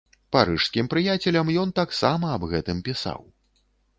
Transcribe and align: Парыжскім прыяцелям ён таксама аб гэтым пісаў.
Парыжскім 0.35 0.87
прыяцелям 0.93 1.51
ён 1.65 1.73
таксама 1.81 2.33
аб 2.37 2.47
гэтым 2.53 2.83
пісаў. 2.87 3.21